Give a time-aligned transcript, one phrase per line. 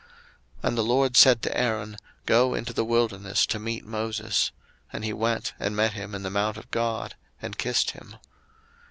[0.63, 4.51] 02:004:027 And the LORD said to Aaron, Go into the wilderness to meet Moses.
[4.91, 8.15] And he went, and met him in the mount of God, and kissed him.